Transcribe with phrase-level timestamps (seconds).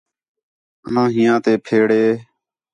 [0.99, 2.03] آں ہیاں تے پھیڑے